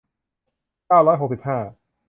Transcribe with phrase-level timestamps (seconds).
[0.87, 1.57] เก้าร้อยหกสิบห้า